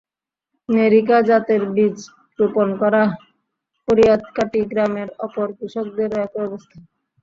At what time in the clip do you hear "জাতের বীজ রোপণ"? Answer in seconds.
1.27-2.67